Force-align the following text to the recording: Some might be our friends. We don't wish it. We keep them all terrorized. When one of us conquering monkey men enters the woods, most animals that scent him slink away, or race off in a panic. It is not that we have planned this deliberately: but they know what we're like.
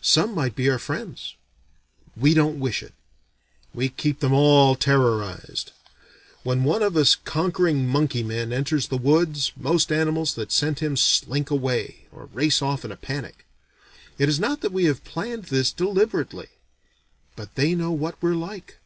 Some 0.00 0.34
might 0.34 0.54
be 0.56 0.70
our 0.70 0.78
friends. 0.78 1.34
We 2.16 2.32
don't 2.32 2.58
wish 2.58 2.82
it. 2.82 2.94
We 3.74 3.90
keep 3.90 4.20
them 4.20 4.32
all 4.32 4.74
terrorized. 4.76 5.72
When 6.42 6.64
one 6.64 6.82
of 6.82 6.96
us 6.96 7.14
conquering 7.14 7.86
monkey 7.86 8.22
men 8.22 8.50
enters 8.50 8.88
the 8.88 8.96
woods, 8.96 9.52
most 9.58 9.92
animals 9.92 10.32
that 10.36 10.52
scent 10.52 10.78
him 10.78 10.96
slink 10.96 11.50
away, 11.50 12.06
or 12.10 12.30
race 12.32 12.62
off 12.62 12.82
in 12.82 12.90
a 12.92 12.96
panic. 12.96 13.44
It 14.16 14.30
is 14.30 14.40
not 14.40 14.62
that 14.62 14.72
we 14.72 14.84
have 14.86 15.04
planned 15.04 15.44
this 15.52 15.70
deliberately: 15.70 16.48
but 17.36 17.54
they 17.54 17.74
know 17.74 17.92
what 17.92 18.16
we're 18.22 18.36
like. 18.36 18.78